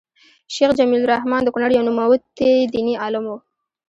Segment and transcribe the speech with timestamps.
[0.55, 3.37] شيخ جميل الرحمن د کونړ يو نوموتی ديني عالم وو